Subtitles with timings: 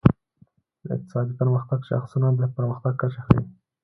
[0.85, 3.41] د اقتصادي پرمختګ شاخصونه د پرمختګ کچه ښيي.